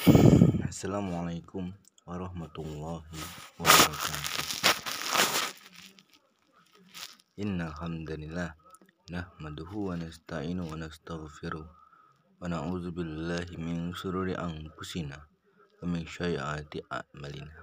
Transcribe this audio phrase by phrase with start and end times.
[0.00, 1.76] Assalamualaikum
[2.08, 3.04] warahmatullahi
[3.60, 4.48] wabarakatuh.
[7.36, 8.56] Innal hamdalillah
[9.12, 17.60] nahmaduhu wa nasta'inu wa nastaghfiruh wa na'udzu billahi min shururi anfusina wa min sayyiati a'malina.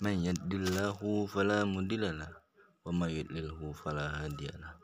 [0.00, 2.40] Man yahdihillahu fala mudhillalah
[2.88, 4.80] wa may yudlilhu fala hadiyalah.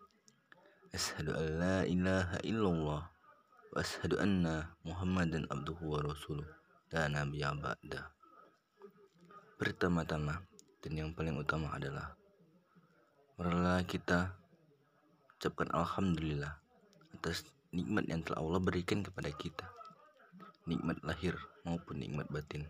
[0.93, 6.45] Ashhadu an la ilaha illallah wa ashhadu anna Muhammadan abduhu wa rasuluh
[6.87, 8.15] dan nabi ba'da.
[9.57, 10.39] Pertama-tama
[10.85, 12.15] dan yang paling utama adalah
[13.41, 14.37] marilah kita
[15.37, 16.57] ucapkan alhamdulillah
[17.17, 17.43] atas
[17.75, 19.67] nikmat yang telah Allah berikan kepada kita.
[20.67, 21.35] Nikmat lahir
[21.67, 22.67] maupun nikmat batin.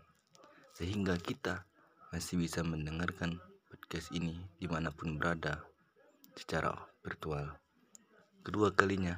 [0.73, 1.65] Sehingga kita
[2.13, 5.61] masih bisa mendengarkan podcast ini di mana pun berada
[6.37, 7.57] secara virtual.
[8.45, 9.17] Kedua kalinya,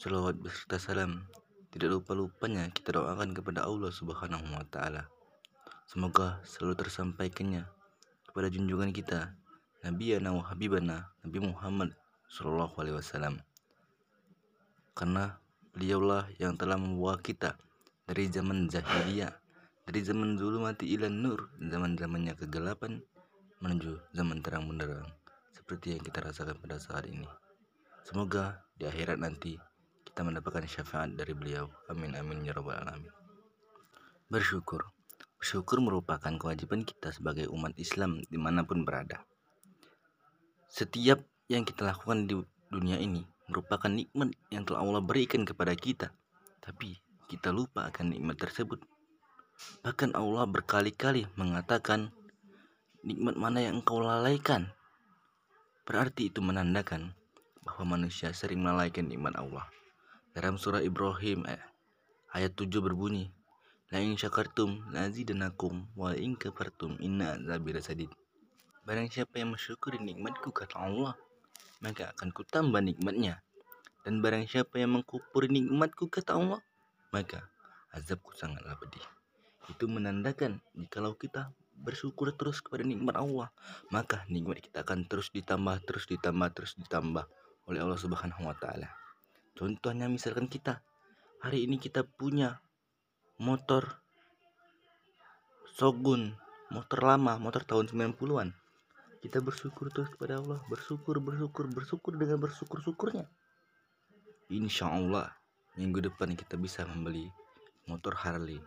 [0.00, 1.28] salawat beserta salam
[1.70, 5.06] tidak lupa-lupanya kita doakan kepada Allah Subhanahu wa taala.
[5.90, 7.66] Semoga selalu tersampaikannya
[8.30, 9.34] kepada junjungan kita
[9.82, 11.96] Nabi wa Habibana Nabi Muhammad
[12.30, 13.42] Sallallahu Alaihi Wasallam
[14.94, 15.40] karena
[15.72, 17.56] beliaulah yang telah membawa kita
[18.04, 19.32] dari zaman jahiliyah
[19.88, 23.00] dari zaman dulu mati ilan nur zaman zamannya kegelapan
[23.64, 25.08] menuju zaman terang benderang
[25.56, 27.26] seperti yang kita rasakan pada saat ini
[28.04, 29.56] Semoga di akhirat nanti
[30.10, 31.70] kita mendapatkan syafaat dari beliau.
[31.86, 33.14] Amin amin ya rabbal alamin.
[34.26, 34.90] Bersyukur.
[35.38, 39.22] Bersyukur merupakan kewajiban kita sebagai umat Islam di mana pun berada.
[40.66, 42.34] Setiap yang kita lakukan di
[42.68, 46.10] dunia ini merupakan nikmat yang telah Allah berikan kepada kita.
[46.58, 46.98] Tapi
[47.30, 48.82] kita lupa akan nikmat tersebut.
[49.86, 52.10] Bahkan Allah berkali-kali mengatakan
[53.06, 54.74] nikmat mana yang engkau lalaikan.
[55.86, 57.14] Berarti itu menandakan
[57.62, 59.70] bahwa manusia sering melalaikan nikmat Allah.
[60.30, 61.58] Dalam surah Ibrahim eh,
[62.30, 63.34] ayat 7 berbunyi,
[63.90, 68.06] La in syakartum lazidanakum wa in kafartum inna azabi lasadid.
[68.86, 71.18] Barang siapa yang mensyukuri nikmatku kata Allah,
[71.82, 73.42] maka akan kutambah nikmatnya.
[74.06, 76.62] Dan barang siapa yang mengkupuri nikmatku kata Allah,
[77.10, 77.50] maka
[77.90, 79.02] azabku sangatlah pedih.
[79.66, 83.50] Itu menandakan jikalau kita bersyukur terus kepada nikmat Allah,
[83.90, 87.26] maka nikmat kita akan terus ditambah, terus ditambah, terus ditambah
[87.66, 88.99] oleh Allah Subhanahu wa taala.
[89.60, 90.80] Contohnya misalkan kita
[91.44, 92.64] hari ini kita punya
[93.36, 94.00] motor
[95.76, 96.32] Shogun,
[96.72, 98.56] motor lama, motor tahun 90-an.
[99.20, 103.28] Kita bersyukur terus kepada Allah, bersyukur, bersyukur, bersyukur dengan bersyukur-syukurnya.
[104.48, 105.28] Insya Allah
[105.76, 107.28] minggu depan kita bisa membeli
[107.84, 108.64] motor Harley.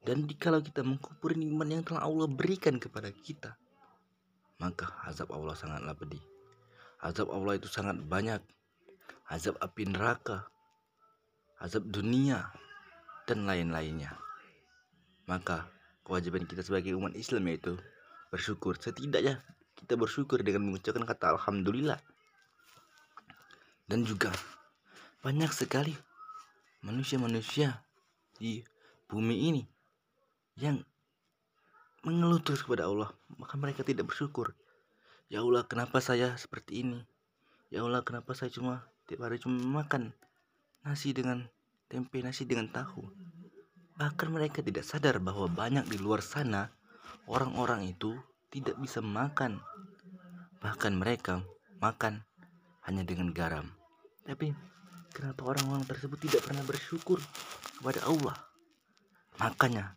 [0.00, 3.52] Dan kalau kita mengkupuri nikmat yang telah Allah berikan kepada kita,
[4.56, 6.24] maka azab Allah sangatlah pedih.
[7.04, 8.40] Azab Allah itu sangat banyak.
[9.28, 10.48] Azab api neraka,
[11.60, 12.48] azab dunia,
[13.28, 14.16] dan lain-lainnya.
[15.28, 15.68] Maka
[16.00, 17.76] kewajiban kita sebagai umat Islam yaitu
[18.32, 18.80] bersyukur.
[18.80, 19.44] Setidaknya
[19.76, 22.00] kita bersyukur dengan mengucapkan kata Alhamdulillah.
[23.84, 24.32] Dan juga
[25.20, 25.92] banyak sekali
[26.80, 27.84] manusia-manusia
[28.40, 28.64] di
[29.08, 29.62] bumi ini
[30.56, 30.80] yang
[32.04, 33.12] mengeluh terus kepada Allah.
[33.36, 34.56] Maka mereka tidak bersyukur.
[35.28, 37.04] Ya Allah, kenapa saya seperti ini?
[37.68, 40.12] Ya Allah, kenapa saya cuma tiap hari cuma makan
[40.84, 41.48] nasi dengan
[41.88, 43.08] tempe, nasi dengan tahu?
[43.96, 46.68] Bahkan mereka tidak sadar bahwa banyak di luar sana
[47.24, 48.12] orang-orang itu
[48.52, 49.64] tidak bisa makan.
[50.60, 51.40] Bahkan mereka
[51.80, 52.20] makan
[52.84, 53.72] hanya dengan garam.
[54.28, 54.52] Tapi
[55.16, 57.18] kenapa orang-orang tersebut tidak pernah bersyukur
[57.80, 58.36] kepada Allah?
[59.40, 59.96] Makanya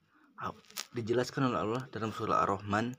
[0.96, 2.96] dijelaskan oleh Allah dalam surah Ar-Rahman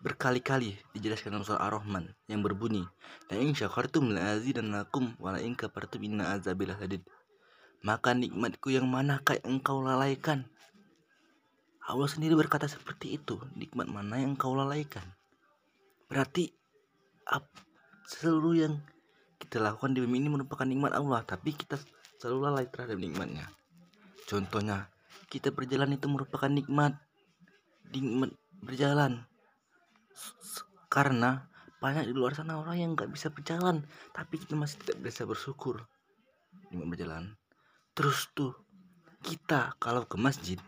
[0.00, 2.88] berkali-kali dijelaskan dalam surah Ar-Rahman yang berbunyi
[3.28, 7.04] la in syakartum la azidannakum wa la in kafartum inna azabi lahadid
[7.80, 10.44] maka nikmatku yang manakah engkau lalaikan?
[11.88, 15.02] Allah sendiri berkata seperti itu nikmat mana yang engkau lalaikan?
[16.12, 16.52] Berarti
[18.04, 18.74] seluruh yang
[19.40, 21.80] kita lakukan di bumi ini merupakan nikmat Allah tapi kita
[22.20, 23.48] selalu lalai terhadap nikmatnya.
[24.28, 24.92] Contohnya
[25.32, 27.00] kita berjalan itu merupakan nikmat
[27.96, 29.24] nikmat berjalan
[30.90, 31.50] karena
[31.80, 35.86] banyak di luar sana orang yang nggak bisa berjalan tapi kita masih tidak bisa bersyukur.
[36.68, 37.24] Dengan berjalan.
[37.96, 38.52] Terus tuh
[39.24, 40.60] kita kalau ke masjid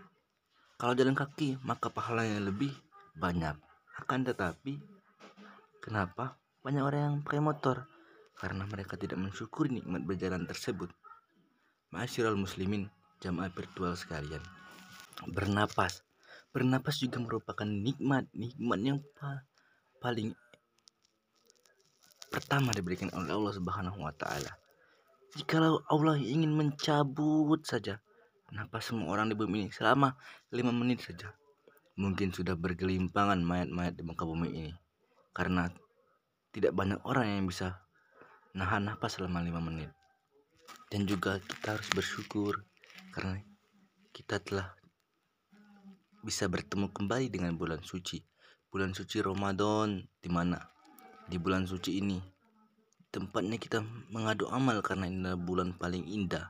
[0.81, 2.73] kalau jalan kaki maka pahalanya lebih
[3.15, 3.55] banyak.
[3.99, 4.81] Akan tetapi
[5.79, 7.77] kenapa banyak orang yang pakai motor?
[8.35, 10.91] Karena mereka tidak mensyukuri nikmat berjalan tersebut.
[11.95, 12.91] Masyiral muslimin
[13.23, 14.43] jamaah virtual sekalian.
[15.31, 16.03] Bernapas
[16.53, 18.99] bernapas juga merupakan nikmat nikmat yang
[19.99, 20.37] paling
[22.29, 24.53] pertama diberikan oleh Allah Subhanahu wa taala
[25.33, 28.05] Jikalau Allah ingin mencabut saja
[28.53, 30.13] napas semua orang di bumi ini selama
[30.53, 31.33] lima menit saja,
[31.97, 34.73] mungkin sudah bergelimpangan mayat-mayat di muka bumi ini.
[35.33, 35.73] Karena
[36.53, 37.81] tidak banyak orang yang bisa
[38.53, 39.89] nahan napas selama lima menit.
[40.93, 42.69] Dan juga kita harus bersyukur
[43.17, 43.41] karena
[44.13, 44.77] kita telah
[46.23, 48.23] bisa bertemu kembali dengan bulan suci.
[48.71, 50.57] Bulan suci Ramadan di mana
[51.27, 52.19] di bulan suci ini
[53.13, 56.49] tempatnya kita mengadu amal karena ini adalah bulan paling indah.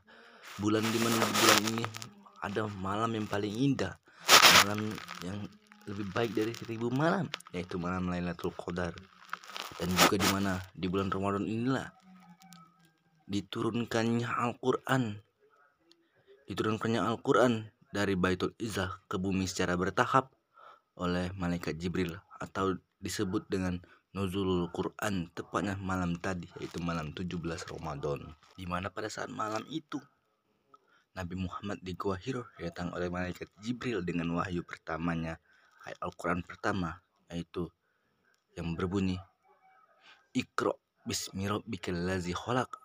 [0.61, 1.85] Bulan di mana bulan ini
[2.45, 3.99] ada malam yang paling indah,
[4.63, 4.93] malam
[5.27, 5.39] yang
[5.91, 8.95] lebih baik dari seribu malam, yaitu malam Lailatul Qadar.
[9.81, 11.91] Dan juga di mana di bulan Ramadan inilah
[13.27, 15.19] diturunkannya Al-Qur'an.
[16.47, 20.33] Diturunkannya Al-Qur'an dari Baitul Izzah ke bumi secara bertahap
[20.97, 23.77] oleh malaikat Jibril atau disebut dengan
[24.17, 27.37] nuzulul Quran tepatnya malam tadi yaitu malam 17
[27.69, 30.01] Ramadan di mana pada saat malam itu
[31.13, 35.37] Nabi Muhammad di Gua Hiro datang oleh malaikat Jibril dengan wahyu pertamanya
[35.85, 37.69] ayat Al-Quran pertama yaitu
[38.57, 39.21] yang berbunyi
[40.33, 40.73] Iqra
[41.05, 42.83] bismi rabbikal ladzi khalaq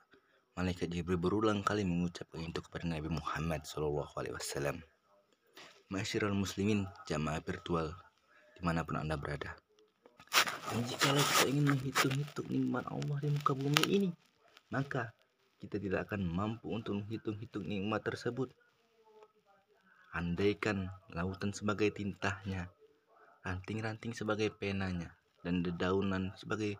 [0.57, 4.96] Malaikat Jibril berulang kali mengucapkan itu kepada Nabi Muhammad SAW.
[5.87, 7.95] Masyarakat muslimin jamaah virtual
[8.57, 9.55] di mana pun anda berada.
[10.67, 14.09] Dan jikalau kita ingin menghitung-hitung nikmat Allah di muka bumi ini
[14.67, 15.15] maka
[15.63, 18.51] kita tidak akan mampu untuk menghitung-hitung nikmat tersebut.
[20.11, 22.67] Andaikan lautan sebagai tintanya
[23.47, 26.75] ranting-ranting sebagai penanya dan dedaunan sebagai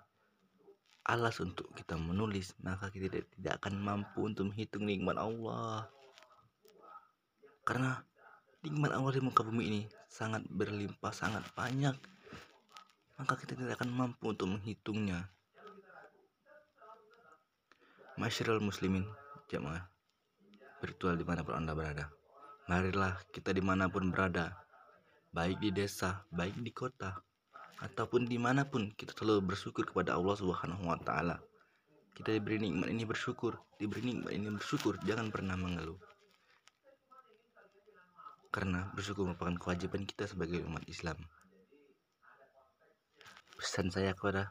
[1.07, 5.87] alas untuk kita menulis maka kita tidak, tidak akan mampu untuk menghitung nikmat Allah.
[7.63, 8.03] Karena
[8.65, 11.93] nikmat Allah di muka bumi ini sangat berlimpah, sangat banyak,
[13.21, 15.29] maka kita tidak akan mampu untuk menghitungnya.
[18.17, 19.05] Masyarul muslimin,
[19.45, 19.85] jemaah
[20.81, 22.09] virtual di mana pun anda berada.
[22.69, 24.53] Marilah kita di mana pun berada,
[25.33, 27.17] baik di desa, baik di kota,
[27.81, 31.37] ataupun di mana pun kita selalu bersyukur kepada Allah Subhanahu Wa Taala.
[32.17, 35.97] Kita diberi nikmat ini bersyukur, diberi nikmat ini bersyukur, jangan pernah mengeluh
[38.57, 41.13] karena bersyukur merupakan kewajiban kita sebagai umat Islam.
[43.53, 44.49] Pesan saya kepada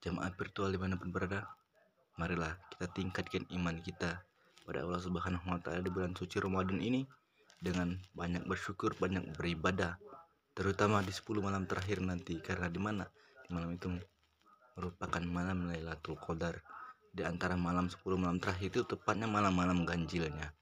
[0.00, 1.44] jemaat virtual di mana pun berada,
[2.16, 4.24] marilah kita tingkatkan iman kita
[4.64, 7.04] pada Allah Subhanahu Wa Taala di bulan suci Ramadan ini
[7.60, 10.00] dengan banyak bersyukur, banyak beribadah,
[10.56, 13.04] terutama di 10 malam terakhir nanti karena di mana
[13.44, 13.92] di malam itu
[14.80, 16.56] merupakan malam Lailatul Qadar.
[17.12, 20.56] Di antara malam 10 malam terakhir itu tepatnya malam-malam ganjilnya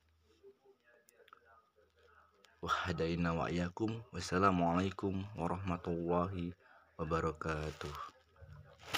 [2.64, 3.52] wahadaina wa
[4.08, 6.56] Wassalamualaikum warahmatullahi
[6.96, 8.13] wabarakatuh.